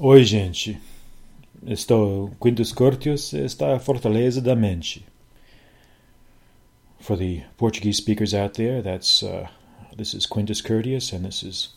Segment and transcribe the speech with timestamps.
[0.00, 0.78] Oi, gente.
[1.66, 5.04] Estou Quintus Curtius está Fortaleza da Mente.
[7.00, 9.48] For the Portuguese speakers out there, that's uh,
[9.96, 11.70] this is Quintus Curtius, and this is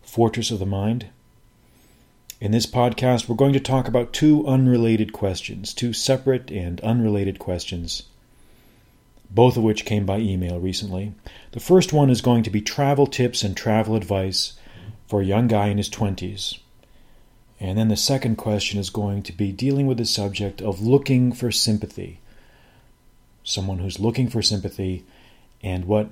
[0.00, 1.08] Fortress of the Mind.
[2.40, 7.38] In this podcast, we're going to talk about two unrelated questions, two separate and unrelated
[7.38, 8.04] questions,
[9.28, 11.12] both of which came by email recently.
[11.52, 14.54] The first one is going to be travel tips and travel advice
[15.06, 16.60] for a young guy in his 20s.
[17.58, 21.32] And then the second question is going to be dealing with the subject of looking
[21.32, 22.20] for sympathy.
[23.44, 25.04] Someone who's looking for sympathy
[25.62, 26.08] and what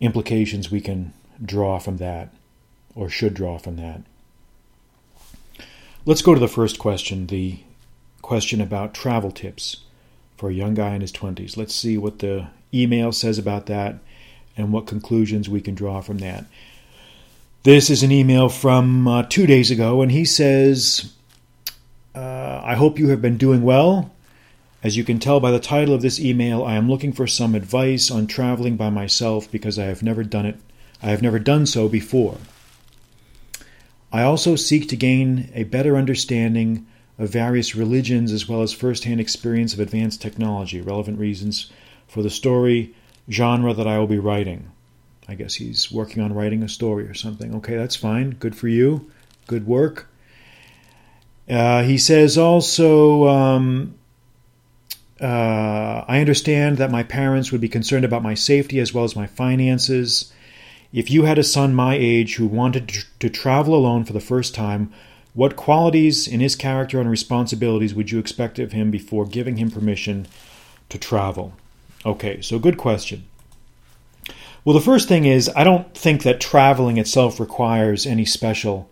[0.00, 1.12] implications we can
[1.44, 2.34] draw from that
[2.94, 4.02] or should draw from that.
[6.06, 7.60] Let's go to the first question the
[8.22, 9.78] question about travel tips
[10.36, 11.56] for a young guy in his 20s.
[11.56, 13.98] Let's see what the email says about that
[14.56, 16.44] and what conclusions we can draw from that.
[17.64, 21.14] This is an email from uh, two days ago, and he says,
[22.14, 24.12] uh, I hope you have been doing well.
[24.82, 27.54] As you can tell by the title of this email, I am looking for some
[27.54, 30.58] advice on traveling by myself because I have never done it.
[31.02, 32.36] I have never done so before.
[34.12, 36.86] I also seek to gain a better understanding
[37.18, 41.72] of various religions as well as first-hand experience of advanced technology, relevant reasons
[42.06, 42.94] for the story
[43.30, 44.70] genre that I will be writing.
[45.28, 47.54] I guess he's working on writing a story or something.
[47.56, 48.30] Okay, that's fine.
[48.30, 49.10] Good for you.
[49.46, 50.08] Good work.
[51.48, 53.94] Uh, he says also, um,
[55.20, 59.16] uh, I understand that my parents would be concerned about my safety as well as
[59.16, 60.32] my finances.
[60.92, 64.54] If you had a son my age who wanted to travel alone for the first
[64.54, 64.92] time,
[65.34, 69.70] what qualities in his character and responsibilities would you expect of him before giving him
[69.70, 70.26] permission
[70.88, 71.54] to travel?
[72.06, 73.24] Okay, so good question.
[74.64, 78.88] Well, the first thing is, I don't think that traveling itself requires any special,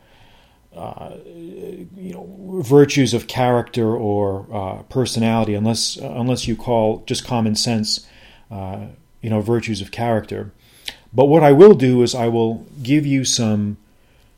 [0.76, 7.54] uh, you know, virtues of character or uh, personality, unless unless you call just common
[7.54, 8.06] sense,
[8.50, 8.86] uh,
[9.22, 10.52] you know, virtues of character.
[11.10, 13.78] But what I will do is I will give you some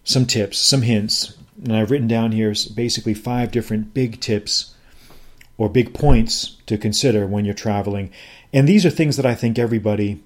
[0.05, 4.75] some tips, some hints, and I've written down here basically five different big tips
[5.59, 8.13] or big points to consider when you're traveling,
[8.53, 10.21] and these are things that I think everybody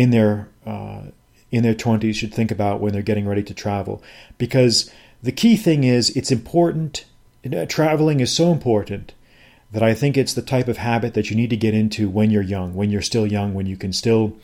[0.00, 1.02] in their uh,
[1.50, 4.02] in their 20s should think about when they're getting ready to travel
[4.38, 4.90] because
[5.22, 7.04] the key thing is it's important
[7.68, 9.12] traveling is so important
[9.72, 12.30] that I think it's the type of habit that you need to get into when
[12.30, 14.36] you're young, when you're still young, when you can still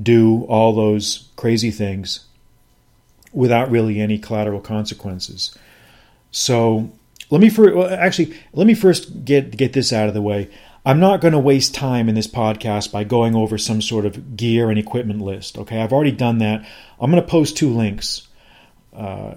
[0.00, 2.26] do all those crazy things
[3.32, 5.56] without really any collateral consequences.
[6.30, 6.92] So
[7.28, 10.48] let me first, well, actually let me first get get this out of the way.
[10.84, 14.36] I'm not going to waste time in this podcast by going over some sort of
[14.36, 15.56] gear and equipment list.
[15.56, 16.66] Okay, I've already done that.
[17.00, 18.26] I'm going to post two links
[18.92, 19.34] uh,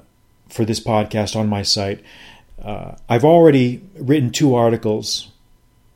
[0.49, 2.03] for this podcast on my site.
[2.61, 5.31] Uh, I've already written two articles,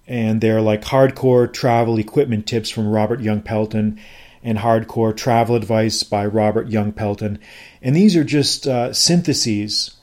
[0.07, 3.99] and they're like hardcore travel equipment tips from Robert Young Pelton
[4.43, 7.39] and hardcore travel advice by Robert Young Pelton.
[7.81, 9.98] And these are just uh, syntheses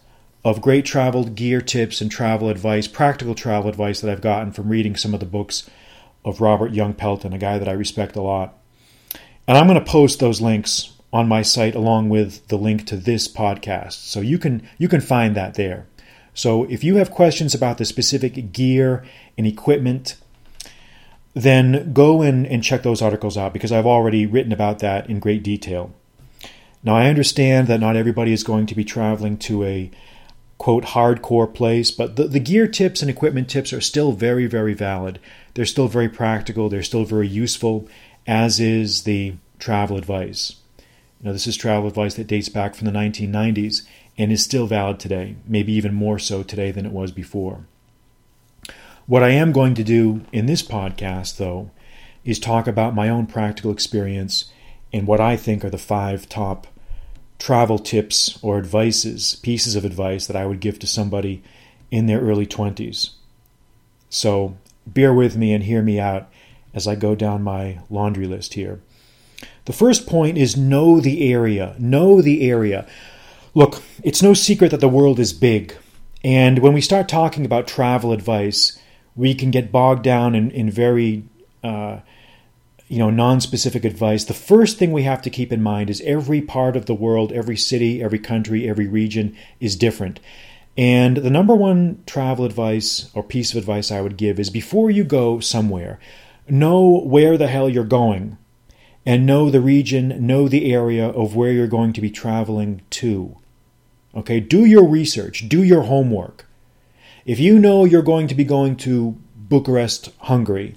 [0.47, 4.69] of great travel gear tips and travel advice, practical travel advice that I've gotten from
[4.69, 5.69] reading some of the books
[6.25, 8.57] of Robert Young Pelton, a guy that I respect a lot.
[9.49, 12.97] And I'm going to post those links on my site along with the link to
[12.97, 13.95] this podcast.
[13.95, 15.89] So you can you can find that there.
[16.33, 19.05] So if you have questions about the specific gear
[19.37, 20.15] and equipment,
[21.35, 25.19] then go in and check those articles out because I've already written about that in
[25.19, 25.93] great detail.
[26.85, 29.91] Now I understand that not everybody is going to be traveling to a
[30.59, 34.75] quote hardcore place, but the, the gear tips and equipment tips are still very, very
[34.75, 35.19] valid.
[35.55, 37.89] They're still very practical, they're still very useful,
[38.27, 40.57] as is the travel advice.
[41.27, 43.83] Know, this is travel advice that dates back from the 1990s
[44.17, 47.67] and is still valid today, maybe even more so today than it was before.
[49.07, 51.71] What I am going to do in this podcast, though,
[52.25, 54.53] is talk about my own practical experience
[54.93, 56.69] and what I think are the five top
[57.39, 61.43] travel tips or advices, pieces of advice that I would give to somebody
[61.91, 63.11] in their early 20s.
[64.09, 64.57] So
[64.87, 66.31] bear with me and hear me out
[66.75, 68.81] as I go down my laundry list here.
[69.67, 71.75] The first point is know the area.
[71.79, 72.87] Know the area.
[73.55, 75.75] Look, it's no secret that the world is big.
[76.23, 78.79] And when we start talking about travel advice,
[79.15, 81.25] we can get bogged down in, in very
[81.65, 82.01] uh,
[82.89, 86.41] you know non-specific advice the first thing we have to keep in mind is every
[86.41, 90.21] part of the world every city every country every region is different
[90.79, 94.91] and the number one travel advice or piece of advice i would give is before
[94.91, 95.99] you go somewhere
[96.49, 98.39] know where the hell you're going
[99.05, 103.37] and know the region know the area of where you're going to be traveling to
[104.17, 106.47] Okay, do your research, do your homework.
[107.27, 110.75] If you know you're going to be going to Bucharest, Hungary,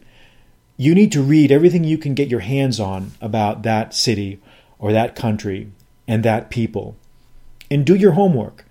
[0.80, 4.40] you need to read everything you can get your hands on about that city
[4.80, 5.70] or that country
[6.08, 6.96] and that people.
[7.70, 8.64] And do your homework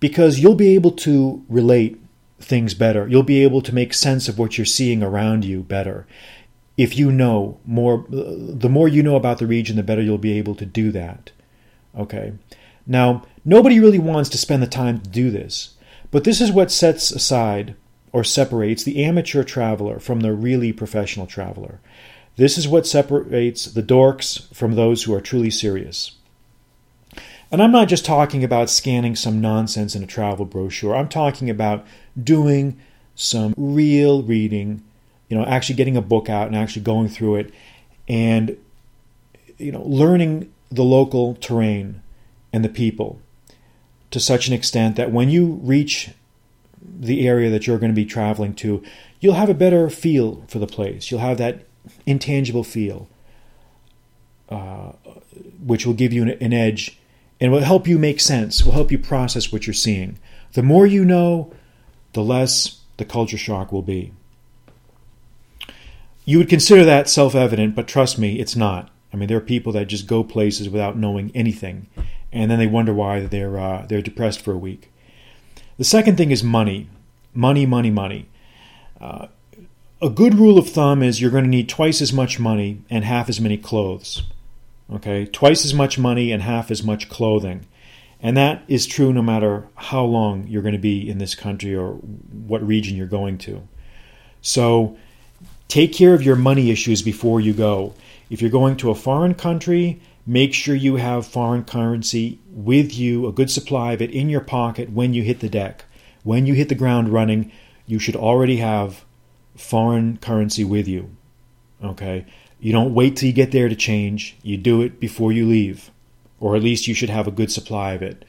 [0.00, 2.00] because you'll be able to relate
[2.38, 3.06] things better.
[3.06, 6.06] You'll be able to make sense of what you're seeing around you better.
[6.78, 10.38] If you know more, the more you know about the region, the better you'll be
[10.38, 11.30] able to do that.
[11.94, 12.32] Okay.
[12.86, 15.74] Now, nobody really wants to spend the time to do this,
[16.10, 17.76] but this is what sets aside
[18.12, 21.80] or separates the amateur traveler from the really professional traveler.
[22.36, 26.12] This is what separates the dorks from those who are truly serious.
[27.52, 30.94] And I'm not just talking about scanning some nonsense in a travel brochure.
[30.94, 31.84] I'm talking about
[32.20, 32.78] doing
[33.14, 34.82] some real reading,
[35.28, 37.54] you know, actually getting a book out and actually going through it
[38.08, 38.56] and
[39.58, 42.02] you know, learning the local terrain
[42.52, 43.20] and the people
[44.10, 46.10] to such an extent that when you reach
[46.82, 48.82] the area that you're going to be traveling to,
[49.20, 51.10] you'll have a better feel for the place.
[51.10, 51.66] You'll have that
[52.06, 53.08] intangible feel,
[54.48, 54.92] uh,
[55.64, 56.98] which will give you an, an edge
[57.40, 60.18] and will help you make sense, will help you process what you're seeing.
[60.52, 61.52] The more you know,
[62.12, 64.12] the less the culture shock will be.
[66.24, 68.90] You would consider that self evident, but trust me, it's not.
[69.12, 71.88] I mean, there are people that just go places without knowing anything,
[72.32, 74.92] and then they wonder why they're uh, they're depressed for a week.
[75.80, 76.90] The second thing is money,
[77.32, 78.28] money, money, money.
[79.00, 79.28] Uh,
[80.02, 83.02] a good rule of thumb is you're going to need twice as much money and
[83.02, 84.24] half as many clothes.
[84.92, 87.64] Okay, twice as much money and half as much clothing.
[88.20, 91.74] And that is true no matter how long you're going to be in this country
[91.74, 93.66] or what region you're going to.
[94.42, 94.98] So
[95.68, 97.94] take care of your money issues before you go.
[98.28, 103.26] If you're going to a foreign country, make sure you have foreign currency with you,
[103.26, 105.84] a good supply of it in your pocket when you hit the deck.
[106.22, 107.50] When you hit the ground running,
[107.86, 109.04] you should already have
[109.56, 111.10] foreign currency with you.
[111.82, 112.26] Okay?
[112.60, 114.36] You don't wait till you get there to change.
[114.42, 115.90] You do it before you leave,
[116.38, 118.24] or at least you should have a good supply of it.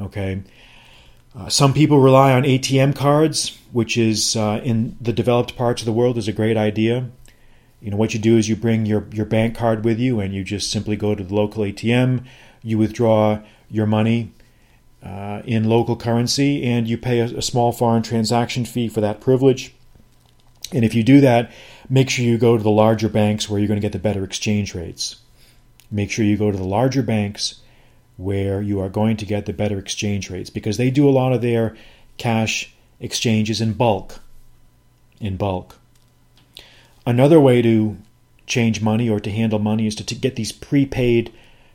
[0.00, 0.42] Okay.
[1.36, 5.86] Uh, some people rely on ATM cards, which is uh, in the developed parts of
[5.86, 7.10] the world is a great idea.
[7.80, 10.34] You know what you do is you bring your your bank card with you, and
[10.34, 12.24] you just simply go to the local ATM.
[12.62, 13.40] You withdraw
[13.70, 14.32] your money
[15.02, 19.20] uh, in local currency, and you pay a, a small foreign transaction fee for that
[19.20, 19.74] privilege.
[20.72, 21.50] And if you do that,
[21.88, 24.24] make sure you go to the larger banks where you're going to get the better
[24.24, 25.16] exchange rates.
[25.90, 27.60] Make sure you go to the larger banks
[28.16, 31.32] where you are going to get the better exchange rates because they do a lot
[31.32, 31.76] of their
[32.18, 34.20] cash exchanges in bulk.
[35.20, 35.76] In bulk.
[37.06, 37.96] Another way to
[38.46, 41.32] change money or to handle money is to, to get these prepaid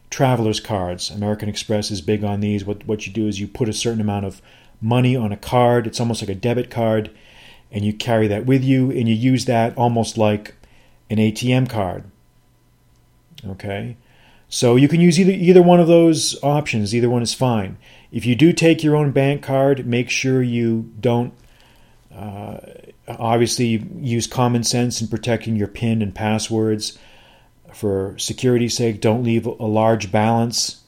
[0.10, 1.10] traveler's cards.
[1.10, 2.64] American Express is big on these.
[2.64, 4.42] What, what you do is you put a certain amount of
[4.82, 7.10] money on a card, it's almost like a debit card
[7.72, 10.56] and you carry that with you and you use that almost like
[11.10, 12.06] an ATM card.
[13.46, 13.98] Okay?
[14.48, 16.96] So you can use either either one of those options.
[16.96, 17.78] Either one is fine.
[18.12, 21.34] If you do take your own bank card, make sure you don't
[22.16, 22.60] uh,
[23.08, 26.98] obviously use common sense in protecting your PIN and passwords.
[27.74, 30.82] For security's sake, don't leave a large balance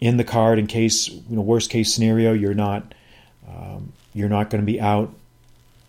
[0.00, 2.94] in the card in case, you know, worst case scenario, you're not
[3.48, 5.12] um, you're not going to be out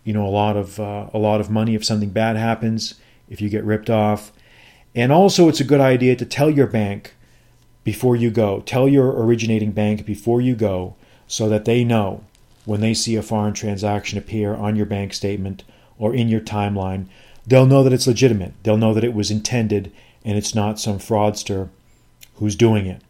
[0.04, 2.94] you know a lot of uh, a lot of money if something bad happens
[3.28, 4.32] if you get ripped off.
[4.94, 7.14] And also it's a good idea to tell your bank
[7.84, 8.60] before you go.
[8.60, 10.96] Tell your originating bank before you go
[11.28, 12.24] so that they know
[12.64, 15.64] when they see a foreign transaction appear on your bank statement
[15.98, 17.06] or in your timeline
[17.46, 19.92] they'll know that it's legitimate they'll know that it was intended
[20.24, 21.68] and it's not some fraudster
[22.36, 23.02] who's doing it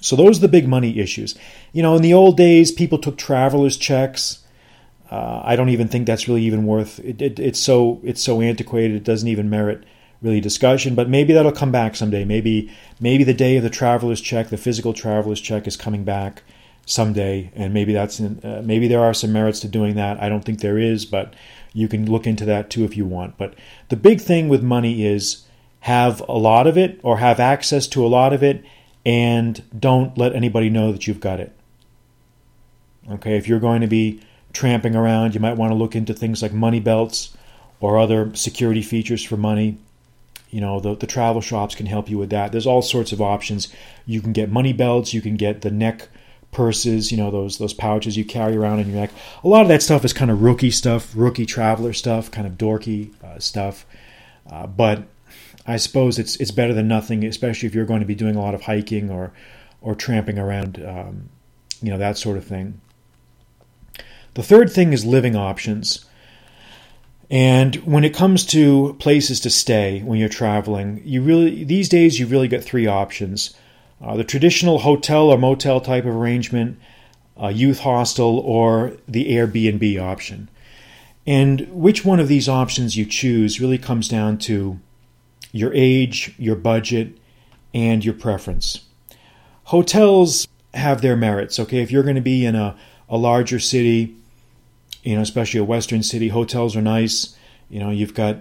[0.00, 1.36] so those are the big money issues
[1.72, 4.44] you know in the old days people took travelers checks
[5.10, 8.40] uh, I don't even think that's really even worth it, it, It's so it's so
[8.40, 8.96] antiquated.
[8.96, 9.84] It doesn't even merit
[10.20, 10.94] really discussion.
[10.94, 12.24] But maybe that'll come back someday.
[12.24, 12.70] Maybe
[13.00, 16.42] maybe the day of the traveler's check, the physical traveler's check, is coming back
[16.88, 20.20] someday, and maybe that's in, uh, maybe there are some merits to doing that.
[20.22, 21.34] I don't think there is, but
[21.74, 23.36] you can look into that too if you want.
[23.36, 23.54] But
[23.90, 25.44] the big thing with money is
[25.80, 28.64] have a lot of it or have access to a lot of it,
[29.04, 31.54] and don't let anybody know that you've got it.
[33.10, 34.20] Okay, if you're going to be
[34.54, 37.36] tramping around, you might want to look into things like money belts
[37.80, 39.78] or other security features for money.
[40.50, 42.50] You know, the, the travel shops can help you with that.
[42.50, 43.68] There's all sorts of options.
[44.06, 46.08] You can get money belts, you can get the neck
[46.52, 49.10] purses, you know, those those pouches you carry around in your neck.
[49.44, 52.54] A lot of that stuff is kind of rookie stuff, rookie traveler stuff, kind of
[52.54, 53.86] dorky uh, stuff.
[54.50, 55.04] Uh, but
[55.66, 58.40] I suppose it's it's better than nothing, especially if you're going to be doing a
[58.40, 59.32] lot of hiking or
[59.80, 61.28] or tramping around, um,
[61.80, 62.80] you know, that sort of thing.
[64.34, 66.04] The third thing is living options.
[67.30, 72.18] And when it comes to places to stay when you're traveling, you really these days
[72.18, 73.54] you really get three options:
[74.00, 76.78] uh, the traditional hotel or motel type of arrangement,
[77.36, 80.48] a youth hostel, or the Airbnb option.
[81.26, 84.78] And which one of these options you choose really comes down to
[85.52, 87.18] your age, your budget,
[87.74, 88.82] and your preference.
[89.64, 91.58] Hotels have their merits.
[91.58, 92.76] Okay, if you're going to be in a,
[93.08, 94.16] a larger city,
[95.02, 97.36] you know, especially a western city, hotels are nice.
[97.68, 98.38] You know, you've got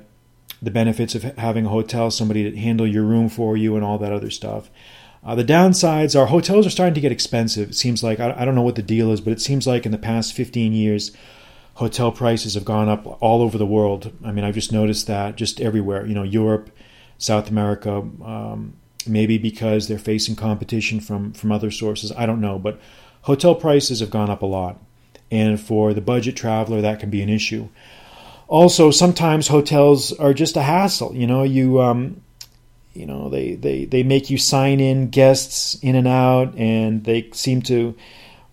[0.62, 3.98] the benefits of having a hotel, somebody to handle your room for you, and all
[3.98, 4.70] that other stuff.
[5.28, 7.72] Uh, the downsides are hotels are starting to get expensive.
[7.72, 9.86] It seems like I, I don't know what the deal is, but it seems like
[9.86, 11.12] in the past 15 years,
[11.74, 14.14] hotel prices have gone up all over the world.
[14.24, 16.06] I mean, I've just noticed that just everywhere.
[16.06, 16.72] You know, Europe,
[17.18, 22.14] South America, um, maybe because they're facing competition from from other sources.
[22.14, 22.80] I don't know, but
[23.24, 24.80] hotel prices have gone up a lot,
[25.30, 27.68] and for the budget traveler, that can be an issue.
[28.48, 31.14] Also, sometimes hotels are just a hassle.
[31.14, 32.22] You know, you um,
[32.98, 37.30] you know they, they they make you sign in guests in and out, and they
[37.32, 37.96] seem to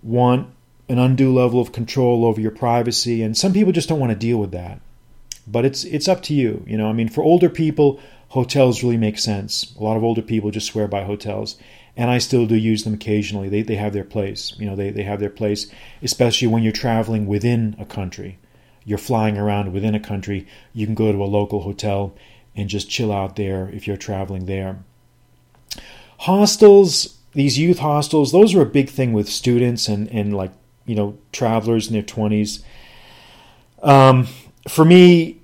[0.02, 0.48] want
[0.88, 4.18] an undue level of control over your privacy, and some people just don't want to
[4.18, 4.80] deal with that.
[5.46, 6.62] But it's it's up to you.
[6.66, 9.74] You know, I mean, for older people, hotels really make sense.
[9.78, 11.56] A lot of older people just swear by hotels,
[11.96, 13.48] and I still do use them occasionally.
[13.48, 14.54] They they have their place.
[14.58, 15.66] You know, they they have their place,
[16.02, 18.38] especially when you're traveling within a country.
[18.84, 20.46] You're flying around within a country.
[20.74, 22.14] You can go to a local hotel
[22.56, 24.78] and just chill out there if you're traveling there.
[26.18, 30.52] Hostels, these youth hostels, those are a big thing with students and and like
[30.86, 32.64] you know travelers in their twenties.
[33.82, 34.28] Um,
[34.68, 35.42] for me,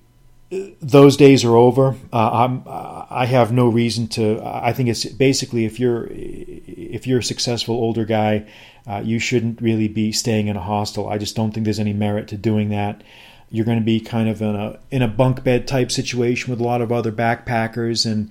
[0.80, 1.94] those days are over.
[2.12, 4.40] Uh, i have no reason to.
[4.42, 8.46] I think it's basically if you're if you're a successful older guy,
[8.86, 11.08] uh, you shouldn't really be staying in a hostel.
[11.08, 13.02] I just don't think there's any merit to doing that.
[13.50, 16.60] You're going to be kind of in a in a bunk bed type situation with
[16.60, 18.30] a lot of other backpackers and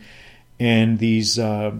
[0.59, 1.73] and these uh,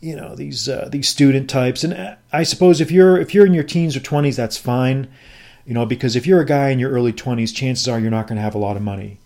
[0.00, 1.82] you know these uh, these student types.
[1.84, 5.08] And I suppose if you're if you're in your teens or twenties, that's fine
[5.66, 8.28] you know, because if you're a guy in your early 20s, chances are you're not
[8.28, 9.18] going to have a lot of money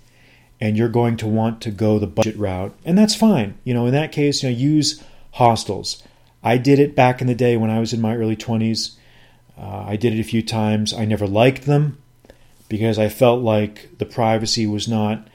[0.59, 2.75] and you're going to want to go the budget route.
[2.85, 3.59] And that's fine.
[3.63, 6.03] You know, in that case, you know, use hostels.
[6.43, 8.97] I did it back in the day when I was in my early 20s.
[9.59, 10.95] Uh, I did it a few times.
[10.95, 11.99] I never liked them
[12.71, 15.27] because I felt like the privacy was not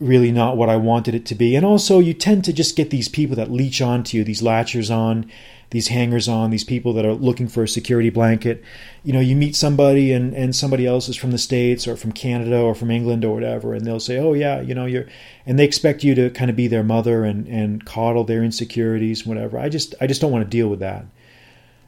[0.00, 1.54] really not what I wanted it to be.
[1.54, 4.94] And also, you tend to just get these people that leech onto you, these latchers
[4.94, 5.30] on,
[5.70, 8.62] these hangers on, these people that are looking for a security blanket.
[9.02, 12.12] You know, you meet somebody and, and somebody else is from the States or from
[12.12, 15.06] Canada or from England or whatever, and they'll say, Oh yeah, you know, you're
[15.44, 19.26] and they expect you to kind of be their mother and, and coddle their insecurities,
[19.26, 19.58] whatever.
[19.58, 21.04] I just I just don't want to deal with that.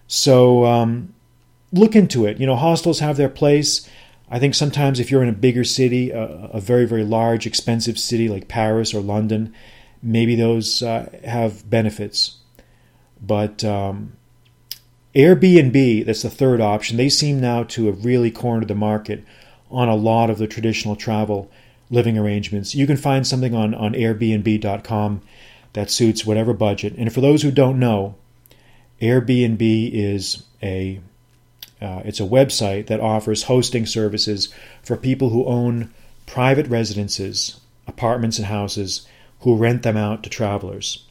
[0.08, 1.14] So um,
[1.72, 2.38] look into it.
[2.38, 3.88] You know, hostels have their place.
[4.30, 7.98] I think sometimes if you're in a bigger city, a, a very, very large, expensive
[7.98, 9.54] city like Paris or London,
[10.02, 12.38] maybe those uh, have benefits.
[13.20, 14.14] But um,
[15.14, 19.24] Airbnb, that's the third option, they seem now to have really cornered the market
[19.70, 21.50] on a lot of the traditional travel
[21.90, 22.74] living arrangements.
[22.74, 25.22] You can find something on, on Airbnb.com
[25.74, 26.94] that suits whatever budget.
[26.96, 28.16] And for those who don't know,
[29.00, 31.00] Airbnb is a
[31.84, 35.92] uh, it's a website that offers hosting services for people who own
[36.26, 39.06] private residences, apartments and houses,
[39.40, 41.04] who rent them out to travelers.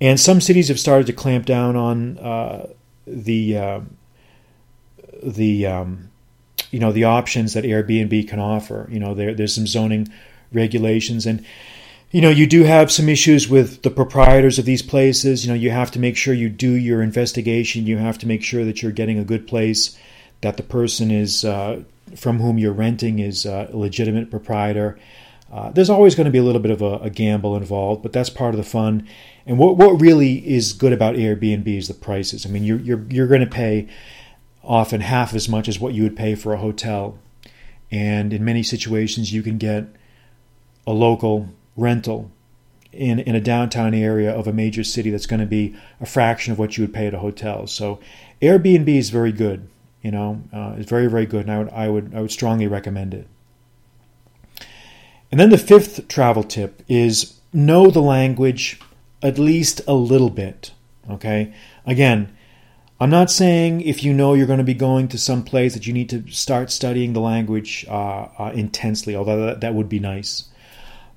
[0.00, 2.66] And some cities have started to clamp down on uh,
[3.06, 3.80] the uh,
[5.22, 6.10] the um,
[6.70, 8.88] you know the options that Airbnb can offer.
[8.90, 10.08] You know, there, there's some zoning
[10.52, 11.44] regulations, and
[12.10, 15.44] you know you do have some issues with the proprietors of these places.
[15.44, 17.86] You know, you have to make sure you do your investigation.
[17.86, 19.98] You have to make sure that you're getting a good place,
[20.40, 21.82] that the person is uh,
[22.16, 24.98] from whom you're renting is a legitimate proprietor.
[25.50, 28.12] Uh, there's always going to be a little bit of a, a, gamble involved, but
[28.12, 29.08] that's part of the fun.
[29.46, 32.44] And what what really is good about Airbnb is the prices.
[32.44, 33.88] I mean, you're you're you're going to pay
[34.62, 37.18] often half as much as what you would pay for a hotel,
[37.90, 39.84] and in many situations, you can get
[40.86, 41.48] a local
[41.78, 42.30] rental
[42.92, 46.52] in in a downtown area of a major city that's going to be a fraction
[46.52, 47.66] of what you would pay at a hotel.
[47.66, 47.98] So,
[48.42, 49.68] Airbnb is very good.
[50.02, 52.66] You know, uh, it's very very good, and I would I would I would strongly
[52.66, 53.26] recommend it.
[55.30, 58.80] And then the fifth travel tip is know the language
[59.22, 60.72] at least a little bit.
[61.10, 61.52] Okay?
[61.86, 62.34] Again,
[63.00, 65.86] I'm not saying if you know you're going to be going to some place that
[65.86, 70.00] you need to start studying the language uh, uh, intensely, although that, that would be
[70.00, 70.44] nice.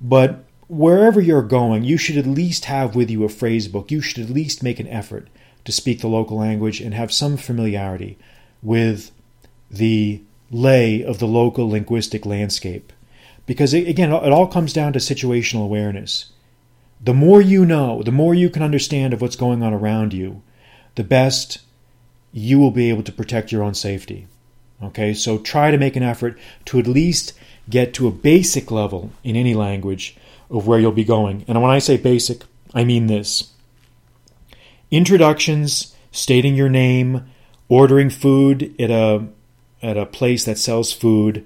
[0.00, 3.90] But wherever you're going, you should at least have with you a phrase book.
[3.90, 5.28] You should at least make an effort
[5.66, 8.16] to speak the local language and have some familiarity
[8.62, 9.12] with
[9.70, 12.90] the lay of the local linguistic landscape.
[13.44, 16.32] Because again, it all comes down to situational awareness.
[17.02, 20.42] The more you know, the more you can understand of what's going on around you,
[20.94, 21.58] the best
[22.32, 24.26] you will be able to protect your own safety.
[24.82, 27.34] Okay, so try to make an effort to at least
[27.68, 30.16] get to a basic level in any language
[30.52, 31.44] of where you'll be going.
[31.48, 33.52] And when I say basic, I mean this
[34.90, 37.24] introductions, stating your name,
[37.68, 39.26] ordering food at a
[39.82, 41.44] at a place that sells food,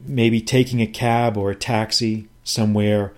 [0.00, 3.12] maybe taking a cab or a taxi somewhere,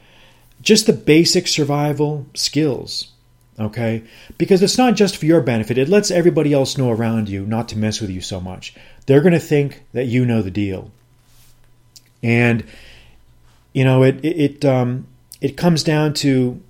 [0.60, 3.08] just the basic survival skills.
[3.60, 4.02] Okay?
[4.38, 7.68] Because it's not just for your benefit, it lets everybody else know around you not
[7.68, 8.74] to mess with you so much.
[9.06, 10.90] They're going to think that you know the deal.
[12.22, 12.64] And,
[13.72, 15.06] you know, it, it, it, um,
[15.40, 16.60] it comes down to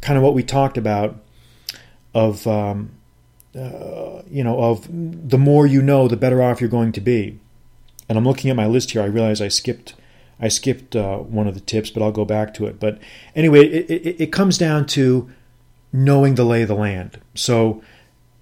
[0.00, 1.22] kind of what we talked about
[2.14, 2.90] of, um,
[3.54, 7.38] uh, you know, of the more you know, the better off you're going to be.
[8.08, 9.02] And I'm looking at my list here.
[9.02, 9.94] I realize I skipped
[10.40, 12.80] I skipped uh, one of the tips, but I'll go back to it.
[12.80, 12.98] But
[13.36, 15.30] anyway, it, it, it comes down to
[15.92, 17.20] knowing the lay of the land.
[17.34, 17.82] So,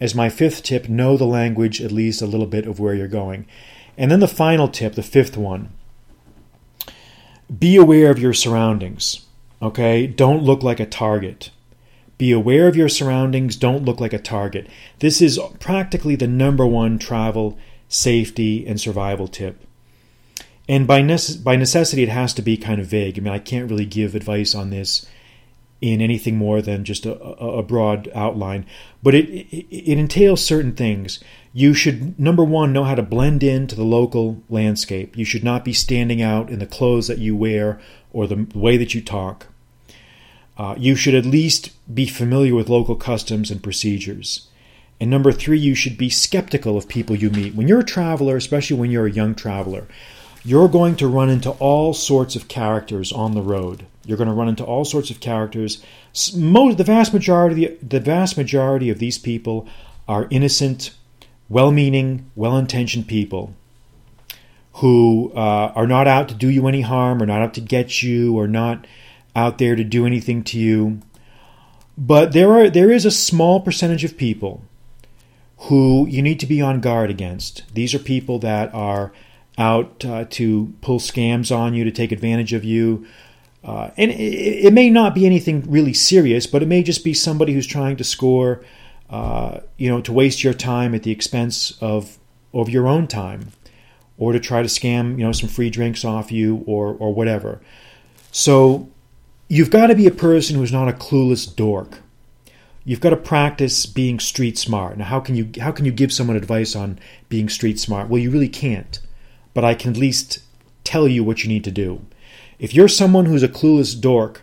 [0.00, 3.08] as my fifth tip, know the language at least a little bit of where you're
[3.08, 3.46] going.
[3.96, 5.70] And then the final tip, the fifth one,
[7.56, 9.26] be aware of your surroundings.
[9.60, 10.06] Okay?
[10.06, 11.50] Don't look like a target.
[12.16, 13.56] Be aware of your surroundings.
[13.56, 14.66] Don't look like a target.
[14.98, 19.64] This is practically the number one travel safety and survival tip.
[20.68, 23.18] And by, nece- by necessity, it has to be kind of vague.
[23.18, 25.06] I mean, I can't really give advice on this
[25.80, 28.66] in anything more than just a, a broad outline,
[29.02, 31.22] but it, it, it entails certain things.
[31.58, 35.18] You should, number one, know how to blend into the local landscape.
[35.18, 37.80] You should not be standing out in the clothes that you wear
[38.12, 39.48] or the way that you talk.
[40.56, 44.46] Uh, you should at least be familiar with local customs and procedures.
[45.00, 47.56] And number three, you should be skeptical of people you meet.
[47.56, 49.88] When you're a traveler, especially when you're a young traveler,
[50.44, 53.84] you're going to run into all sorts of characters on the road.
[54.04, 55.84] You're going to run into all sorts of characters.
[56.36, 59.66] Most, the vast majority, the vast majority of these people
[60.06, 60.92] are innocent,
[61.48, 63.54] well-meaning, well-intentioned people
[64.74, 68.02] who uh, are not out to do you any harm, or not out to get
[68.02, 68.86] you, or not
[69.34, 71.00] out there to do anything to you.
[71.96, 74.62] But there are there is a small percentage of people
[75.62, 77.64] who you need to be on guard against.
[77.74, 79.12] These are people that are
[79.58, 83.04] out uh, to pull scams on you, to take advantage of you.
[83.64, 87.12] Uh, and it, it, may not be anything really serious, but it may just be
[87.12, 88.64] somebody who's trying to score,
[89.10, 92.18] uh, you know, to waste your time at the expense of
[92.54, 93.52] of your own time,
[94.16, 97.60] or to try to scam, you know, some free drinks off you, or or whatever.
[98.32, 98.88] So
[99.48, 101.98] you've got to be a person who's not a clueless dork.
[102.84, 104.96] You've got to practice being street smart.
[104.96, 108.08] Now, how can you how can you give someone advice on being street smart?
[108.08, 109.00] Well, you really can't
[109.58, 110.38] but I can at least
[110.84, 112.06] tell you what you need to do.
[112.60, 114.42] If you're someone who's a clueless dork,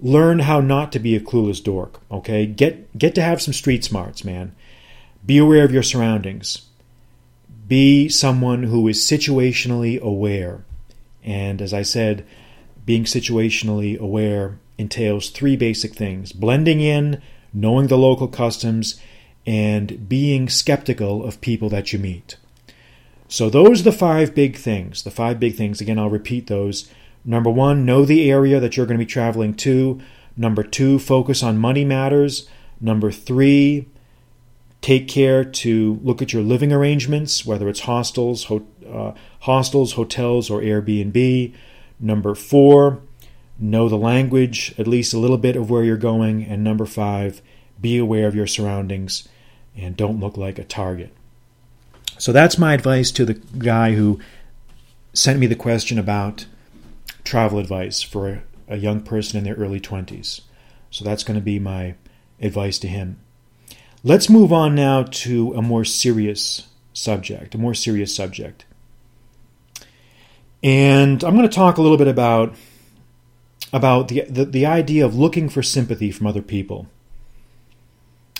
[0.00, 2.46] learn how not to be a clueless dork, okay?
[2.46, 4.54] Get get to have some street smarts, man.
[5.24, 6.62] Be aware of your surroundings.
[7.66, 10.64] Be someone who is situationally aware.
[11.24, 12.24] And as I said,
[12.84, 17.20] being situationally aware entails three basic things blending in,
[17.52, 19.00] knowing the local customs,
[19.46, 22.36] and being skeptical of people that you meet.
[23.28, 25.02] So those are the five big things.
[25.02, 25.80] The five big things.
[25.80, 26.90] Again, I'll repeat those.
[27.28, 30.00] Number one, know the area that you're going to be traveling to.
[30.36, 32.48] Number two, focus on money matters.
[32.80, 33.88] Number three,
[34.80, 40.48] take care to look at your living arrangements, whether it's hostels, ho- uh, hostels, hotels,
[40.48, 41.52] or Airbnb.
[41.98, 43.00] Number four,
[43.58, 46.44] know the language, at least a little bit of where you're going.
[46.44, 47.42] And number five,
[47.80, 49.28] be aware of your surroundings
[49.76, 51.12] and don't look like a target.
[52.18, 54.20] So that's my advice to the guy who
[55.12, 56.46] sent me the question about
[57.26, 60.42] travel advice for a, a young person in their early 20s.
[60.90, 61.96] So that's going to be my
[62.40, 63.20] advice to him.
[64.02, 68.64] Let's move on now to a more serious subject, a more serious subject.
[70.62, 72.54] And I'm going to talk a little bit about
[73.72, 76.86] about the, the, the idea of looking for sympathy from other people.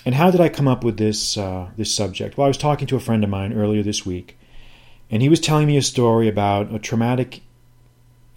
[0.04, 2.36] And how did I come up with this uh, this subject?
[2.36, 4.38] Well, I was talking to a friend of mine earlier this week,
[5.10, 7.42] and he was telling me a story about a traumatic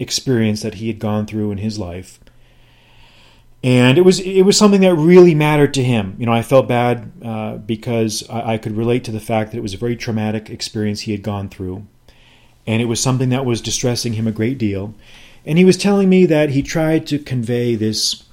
[0.00, 2.18] experience that he had gone through in his life.
[3.62, 6.16] And it was it was something that really mattered to him.
[6.18, 9.58] You know, I felt bad uh, because I, I could relate to the fact that
[9.58, 11.86] it was a very traumatic experience he had gone through,
[12.66, 14.94] and it was something that was distressing him a great deal.
[15.44, 18.24] And he was telling me that he tried to convey this,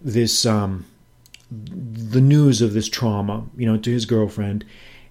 [0.00, 0.86] this, um,
[1.50, 4.64] the news of this trauma, you know, to his girlfriend.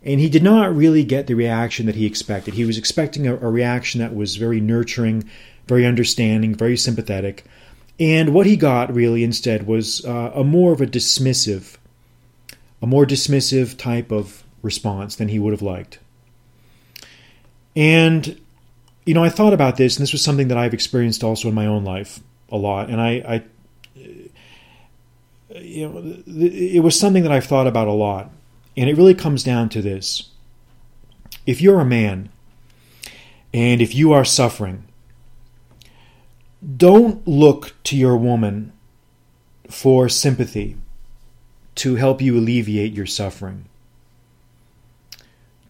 [0.04, 2.54] And he did not really get the reaction that he expected.
[2.56, 5.30] He was expecting a, a reaction that was very nurturing,
[5.68, 7.46] very understanding, very sympathetic.
[8.00, 11.78] And what he got really instead was uh, a more of a dismissive,
[12.82, 16.00] a more dismissive type of response than he would have liked.
[17.76, 18.40] And,
[19.06, 21.54] you know, I thought about this, and this was something that I've experienced also in
[21.54, 22.90] my own life a lot.
[22.90, 23.44] And I, I
[25.58, 28.30] you know, it was something that I've thought about a lot.
[28.78, 30.30] And it really comes down to this.
[31.46, 32.30] If you're a man,
[33.54, 34.84] and if you are suffering,
[36.66, 38.72] don't look to your woman
[39.70, 40.78] for sympathy
[41.76, 43.66] to help you alleviate your suffering.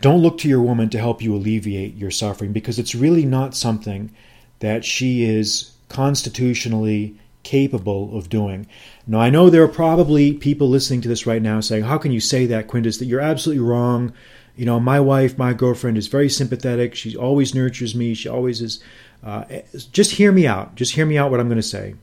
[0.02, 3.56] Don't look to your woman to help you alleviate your suffering because it's really not
[3.56, 4.12] something
[4.60, 8.68] that she is constitutionally capable of doing.
[9.08, 12.12] Now, I know there are probably people listening to this right now saying, How can
[12.12, 12.98] you say that, Quintus?
[12.98, 14.14] That you're absolutely wrong.
[14.56, 16.96] You know, my wife, my girlfriend is very sympathetic.
[16.96, 18.14] She always nurtures me.
[18.14, 18.82] She always is
[19.26, 19.44] uh,
[19.92, 20.76] just hear me out.
[20.76, 21.96] Just hear me out what I'm going to say.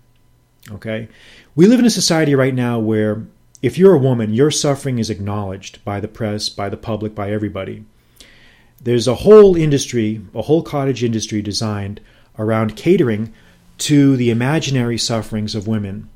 [0.70, 1.08] Okay?
[1.54, 3.24] We live in a society right now where
[3.62, 7.30] if you're a woman, your suffering is acknowledged by the press, by the public, by
[7.30, 7.84] everybody.
[8.82, 12.00] There's a whole industry, a whole cottage industry designed
[12.36, 13.32] around catering
[13.78, 16.08] to the imaginary sufferings of women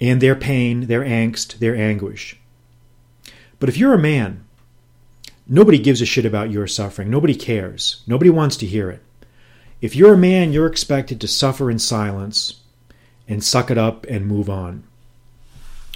[0.00, 2.38] and their pain, their angst, their anguish.
[3.58, 4.44] But if you're a man,
[5.46, 7.10] nobody gives a shit about your suffering.
[7.10, 8.02] Nobody cares.
[8.06, 9.02] Nobody wants to hear it.
[9.80, 12.60] If you're a man, you're expected to suffer in silence
[13.26, 14.84] and suck it up and move on.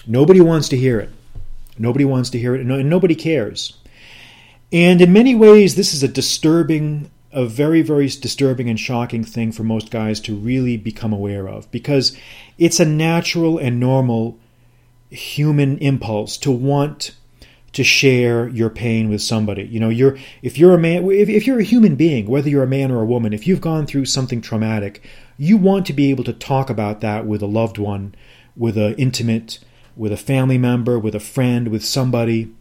[0.07, 1.11] Nobody wants to hear it.
[1.79, 3.77] Nobody wants to hear it, and nobody cares.
[4.73, 9.53] And in many ways, this is a disturbing, a very, very disturbing and shocking thing
[9.53, 12.16] for most guys to really become aware of because
[12.59, 14.38] it's a natural and normal
[15.11, 17.14] human impulse to want
[17.75, 19.65] to share your pain with somebody.
[19.65, 22.63] You know, you're if you're a man, if, if you're a human being, whether you're
[22.63, 25.03] a man or a woman, if you've gone through something traumatic,
[25.37, 28.15] you want to be able to talk about that with a loved one,
[28.57, 29.59] with an intimate,
[29.97, 32.53] with a family member, with a friend, with somebody.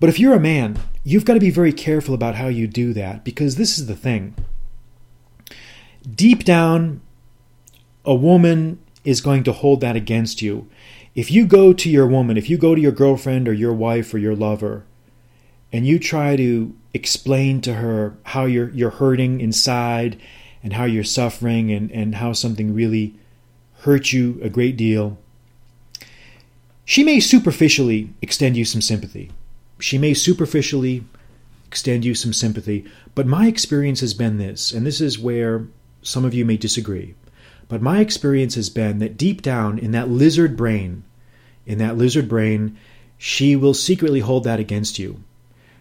[0.00, 2.92] But if you're a man, you've got to be very careful about how you do
[2.92, 4.34] that because this is the thing.
[6.14, 7.00] Deep down,
[8.04, 10.68] a woman is going to hold that against you
[11.14, 14.12] if you go to your woman, if you go to your girlfriend or your wife
[14.14, 14.84] or your lover,
[15.72, 20.18] and you try to explain to her how you're you're hurting inside
[20.62, 23.14] and how you're suffering and, and how something really
[23.80, 25.18] hurt you a great deal,
[26.84, 29.30] she may superficially extend you some sympathy.
[29.78, 31.04] She may superficially
[31.66, 35.66] extend you some sympathy, but my experience has been this, and this is where
[36.02, 37.14] some of you may disagree.
[37.68, 41.04] But my experience has been that deep down in that lizard brain,
[41.66, 42.76] in that lizard brain,
[43.18, 45.22] she will secretly hold that against you.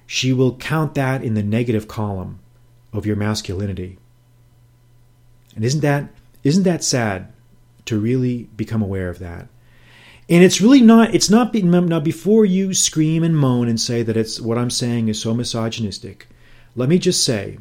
[0.06, 2.39] She will count that in the negative column
[2.91, 3.97] of your masculinity.
[5.56, 6.10] And isn't that
[6.43, 7.34] isn't that sad
[7.86, 9.47] to really become aware of that?
[10.30, 14.17] And it's really not it's not now before you scream and moan and say that
[14.17, 16.28] it's what I'm saying is so misogynistic.
[16.76, 17.60] Let me just say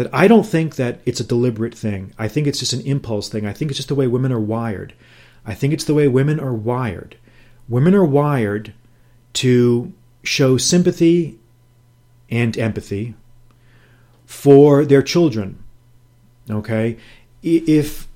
[0.00, 2.14] that I don't think that it's a deliberate thing.
[2.18, 3.44] I think it's just an impulse thing.
[3.44, 4.94] I think it's just the way women are wired.
[5.44, 7.18] I think it's the way women are wired.
[7.68, 8.72] Women are wired
[9.34, 11.38] to show sympathy
[12.30, 13.14] and empathy
[14.24, 15.62] for their children.
[16.48, 16.96] Okay?
[17.42, 18.08] If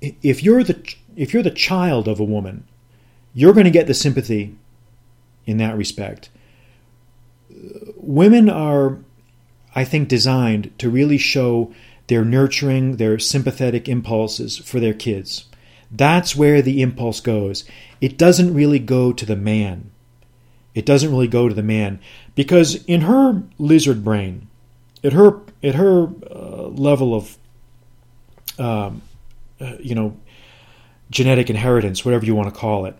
[0.00, 2.64] if you're the if you're the child of a woman,
[3.34, 4.56] you're going to get the sympathy
[5.46, 6.28] in that respect.
[7.94, 8.98] Women are
[9.78, 11.72] I think designed to really show
[12.08, 15.44] their nurturing, their sympathetic impulses for their kids.
[15.88, 17.62] That's where the impulse goes.
[18.00, 19.92] It doesn't really go to the man.
[20.74, 22.00] It doesn't really go to the man
[22.34, 24.48] because in her lizard brain,
[25.04, 27.38] at her at her uh, level of
[28.58, 29.02] um,
[29.60, 30.16] uh, you know
[31.08, 32.96] genetic inheritance, whatever you want to call it,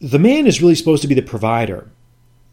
[0.00, 1.90] the man is really supposed to be the provider.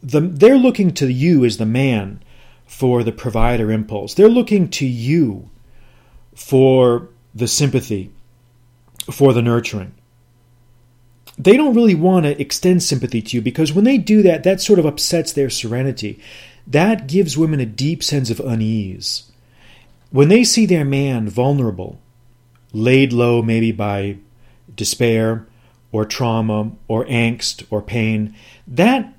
[0.01, 2.23] The, they're looking to you as the man
[2.67, 4.13] for the provider impulse.
[4.13, 5.49] They're looking to you
[6.35, 8.11] for the sympathy
[9.11, 9.93] for the nurturing.
[11.37, 14.61] They don't really want to extend sympathy to you because when they do that, that
[14.61, 16.19] sort of upsets their serenity.
[16.65, 19.31] That gives women a deep sense of unease.
[20.09, 21.99] When they see their man vulnerable,
[22.73, 24.17] laid low maybe by
[24.75, 25.47] despair
[25.91, 28.35] or trauma or angst or pain,
[28.67, 29.13] that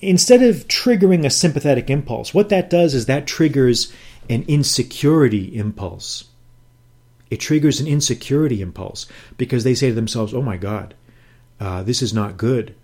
[0.00, 3.92] instead of triggering a sympathetic impulse, what that does is that triggers
[4.28, 6.24] an insecurity impulse.
[7.30, 10.94] It triggers an insecurity impulse because they say to themselves, "Oh my God,
[11.58, 12.74] uh, this is not good.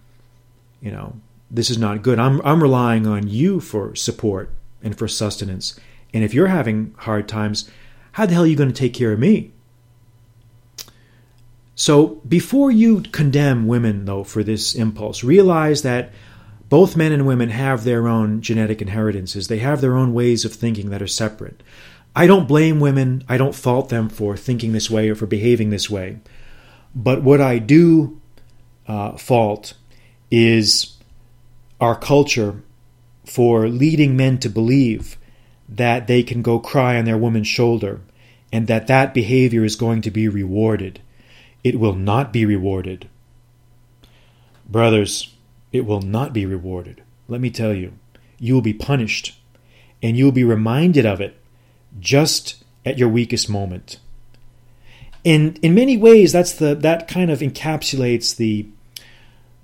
[0.80, 1.16] You know,
[1.50, 2.18] this is not good.
[2.18, 4.50] I'm I'm relying on you for support
[4.82, 5.78] and for sustenance.
[6.14, 7.68] And if you're having hard times,
[8.12, 9.50] how the hell are you going to take care of me?"
[11.74, 16.10] So before you condemn women, though, for this impulse, realize that
[16.68, 19.48] both men and women have their own genetic inheritances.
[19.48, 21.62] They have their own ways of thinking that are separate.
[22.14, 23.24] I don't blame women.
[23.28, 26.18] I don't fault them for thinking this way or for behaving this way.
[26.94, 28.20] But what I do
[28.86, 29.74] uh, fault
[30.30, 30.96] is
[31.80, 32.62] our culture
[33.24, 35.18] for leading men to believe
[35.68, 38.00] that they can go cry on their woman's shoulder
[38.52, 41.00] and that that behavior is going to be rewarded
[41.66, 43.08] it will not be rewarded.
[44.68, 45.34] Brothers,
[45.72, 47.02] it will not be rewarded.
[47.28, 47.92] Let me tell you,
[48.38, 49.38] you will be punished,
[50.02, 51.36] and you will be reminded of it
[51.98, 53.98] just at your weakest moment.
[55.24, 58.66] And in many ways, that's the that kind of encapsulates the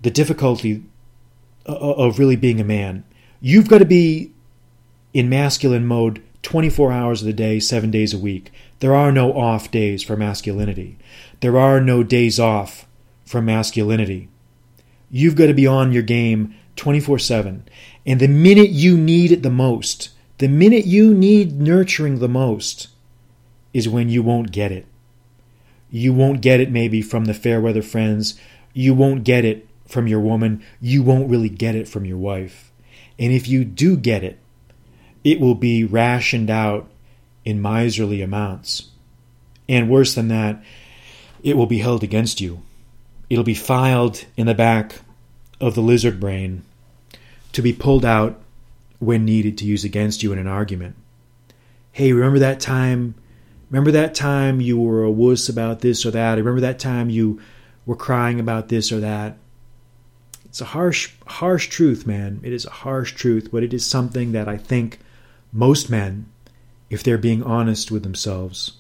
[0.00, 0.82] the difficulty
[1.64, 3.04] of really being a man.
[3.40, 4.32] You've got to be
[5.14, 8.52] in masculine mode 24 hours of the day, seven days a week.
[8.80, 10.98] There are no off days for masculinity.
[11.40, 12.86] There are no days off
[13.24, 14.28] from masculinity.
[15.14, 17.68] You've got to be on your game 24 7.
[18.07, 22.88] And the minute you need it the most, the minute you need nurturing the most,
[23.72, 24.87] is when you won't get it.
[25.90, 28.40] You won't get it maybe from the fair weather friends.
[28.72, 30.64] You won't get it from your woman.
[30.81, 32.72] You won't really get it from your wife.
[33.18, 34.38] And if you do get it,
[35.22, 36.88] it will be rationed out
[37.44, 38.88] in miserly amounts.
[39.68, 40.62] And worse than that,
[41.42, 42.62] it will be held against you.
[43.32, 44.96] It'll be filed in the back
[45.58, 46.64] of the lizard brain
[47.52, 48.38] to be pulled out
[48.98, 50.96] when needed to use against you in an argument.
[51.92, 53.14] Hey, remember that time?
[53.70, 56.36] Remember that time you were a wuss about this or that?
[56.36, 57.40] Remember that time you
[57.86, 59.38] were crying about this or that?
[60.44, 62.38] It's a harsh, harsh truth, man.
[62.42, 64.98] It is a harsh truth, but it is something that I think
[65.52, 66.26] most men,
[66.90, 68.72] if they're being honest with themselves,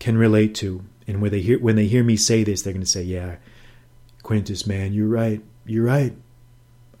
[0.00, 0.82] can relate to.
[1.06, 3.36] And when they hear when they hear me say this, they're going to say, "Yeah,
[4.22, 5.42] Quintus, man, you're right.
[5.66, 6.14] You're right.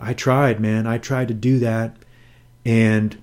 [0.00, 0.86] I tried, man.
[0.86, 1.96] I tried to do that,
[2.64, 3.16] and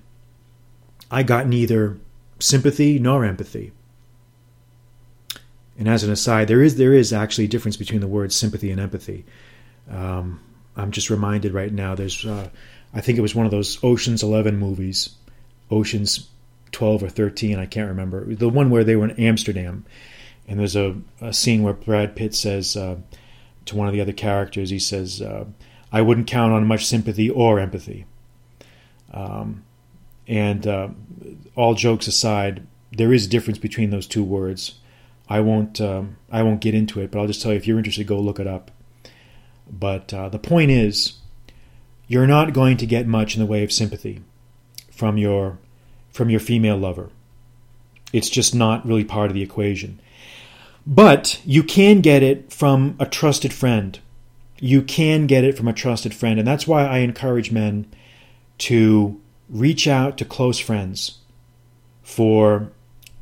[1.10, 1.98] I got neither
[2.38, 3.72] sympathy nor empathy."
[5.78, 8.70] And as an aside, there is there is actually a difference between the words sympathy
[8.70, 9.24] and empathy.
[9.90, 10.40] Um,
[10.76, 11.94] I'm just reminded right now.
[11.94, 12.48] There's, uh,
[12.94, 15.10] I think it was one of those Ocean's Eleven movies,
[15.70, 16.28] Ocean's
[16.72, 18.24] 12 or 13, I can't remember.
[18.34, 19.84] The one where they were in Amsterdam,
[20.46, 22.96] and there's a, a scene where Brad Pitt says uh,
[23.66, 25.44] to one of the other characters, he says, uh,
[25.92, 28.06] I wouldn't count on much sympathy or empathy.
[29.12, 29.64] Um,
[30.26, 30.88] and uh,
[31.56, 34.78] all jokes aside, there is a difference between those two words.
[35.28, 37.78] I won't um, I won't get into it, but I'll just tell you if you're
[37.78, 38.70] interested, go look it up.
[39.70, 41.14] But uh, the point is,
[42.08, 44.22] you're not going to get much in the way of sympathy
[44.90, 45.58] from your
[46.12, 47.10] from your female lover.
[48.12, 50.00] It's just not really part of the equation.
[50.86, 53.98] But you can get it from a trusted friend.
[54.58, 56.38] You can get it from a trusted friend.
[56.38, 57.86] And that's why I encourage men
[58.58, 61.18] to reach out to close friends
[62.02, 62.70] for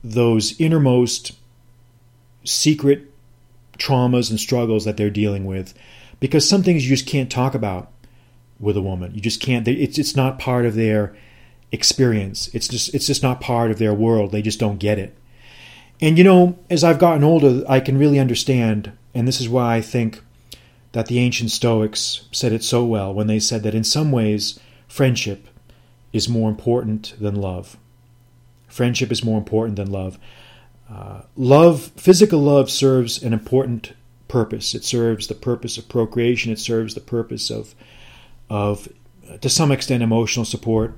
[0.03, 1.33] those innermost
[2.45, 3.13] secret
[3.79, 5.75] traumas and struggles that they're dealing with.
[6.21, 7.93] Because some things you just can't talk about
[8.59, 9.15] with a woman.
[9.15, 9.67] You just can't.
[9.69, 11.17] It's, it's not part of their
[11.71, 12.49] experience.
[12.55, 14.33] It's just it's just not part of their world.
[14.33, 15.17] They just don't get it.
[16.01, 19.77] And you know, as I've gotten older, I can really understand, and this is why
[19.77, 20.23] I think
[20.93, 24.59] that the ancient Stoics said it so well when they said that in some ways,
[24.87, 25.49] friendship
[26.13, 27.77] is more important than love.
[28.69, 30.19] Friendship is more important than love.
[30.91, 33.93] Uh, love, physical love, serves an important
[34.29, 34.75] purpose.
[34.75, 36.53] It serves the purpose of procreation.
[36.53, 37.75] It serves the purpose of,
[38.49, 38.89] of,
[39.41, 40.97] to some extent, emotional support.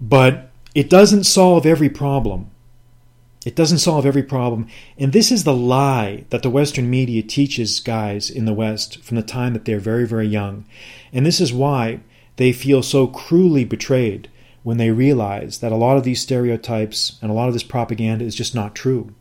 [0.00, 2.50] But it doesn't solve every problem.
[3.46, 4.66] It doesn't solve every problem.
[4.98, 9.16] And this is the lie that the Western media teaches guys in the West from
[9.16, 10.64] the time that they're very, very young.
[11.12, 12.00] And this is why
[12.38, 14.28] they feel so cruelly betrayed
[14.64, 18.24] when they realize that a lot of these stereotypes and a lot of this propaganda
[18.24, 19.14] is just not true.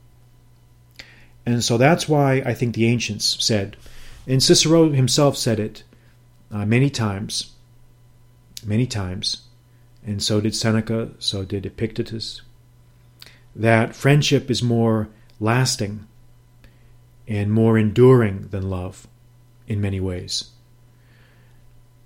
[1.46, 3.78] And so that's why I think the ancients said,
[4.26, 5.84] and Cicero himself said it
[6.52, 7.54] uh, many times,
[8.66, 9.44] many times,
[10.04, 12.42] and so did Seneca, so did Epictetus,
[13.56, 16.06] that friendship is more lasting
[17.28, 19.08] and more enduring than love
[19.68, 20.52] in many ways.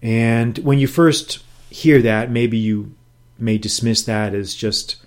[0.01, 2.95] And when you first hear that, maybe you
[3.37, 4.97] may dismiss that as just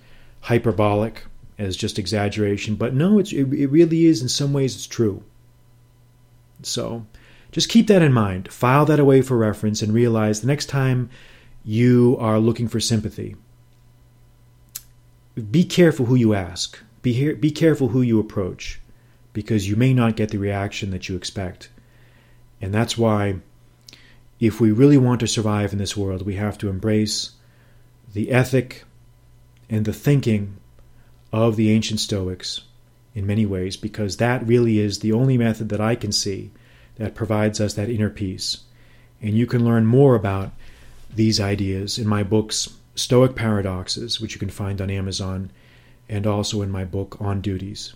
[0.42, 1.24] hyperbolic,
[1.58, 5.22] as just exaggeration, but no, it, it really is, in some ways, it's true.
[6.62, 7.06] So
[7.52, 8.52] just keep that in mind.
[8.52, 11.10] File that away for reference and realize the next time
[11.64, 13.36] you are looking for sympathy,
[15.50, 16.78] be careful who you ask.
[17.02, 18.80] Be, be careful who you approach
[19.32, 21.70] because you may not get the reaction that you expect.
[22.60, 23.36] And that's why,
[24.38, 27.32] if we really want to survive in this world, we have to embrace
[28.12, 28.84] the ethic
[29.70, 30.58] and the thinking
[31.32, 32.60] of the ancient Stoics
[33.14, 36.50] in many ways, because that really is the only method that I can see
[36.96, 38.64] that provides us that inner peace.
[39.20, 40.52] And you can learn more about
[41.14, 45.50] these ideas in my books, Stoic Paradoxes, which you can find on Amazon,
[46.08, 47.94] and also in my book, On Duties.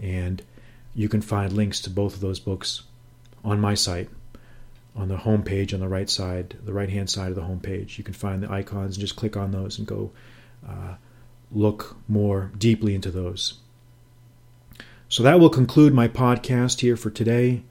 [0.00, 0.42] And
[0.94, 2.82] you can find links to both of those books
[3.44, 4.08] on my site
[4.96, 7.60] on the home page on the right side, the right hand side of the home
[7.60, 7.98] page.
[7.98, 10.10] You can find the icons and just click on those and go
[10.66, 10.94] uh,
[11.52, 13.54] look more deeply into those.
[15.08, 17.62] So that will conclude my podcast here for today.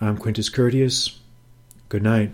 [0.00, 1.18] I'm Quintus Curtius.
[1.88, 2.30] Good night.